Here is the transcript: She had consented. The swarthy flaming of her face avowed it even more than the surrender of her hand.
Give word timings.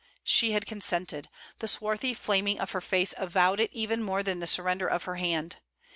She 0.23 0.53
had 0.53 0.65
consented. 0.65 1.29
The 1.59 1.67
swarthy 1.67 2.15
flaming 2.15 2.59
of 2.59 2.71
her 2.71 2.81
face 2.81 3.13
avowed 3.17 3.59
it 3.59 3.69
even 3.71 4.01
more 4.01 4.23
than 4.23 4.39
the 4.39 4.47
surrender 4.47 4.87
of 4.87 5.03
her 5.03 5.17
hand. 5.17 5.57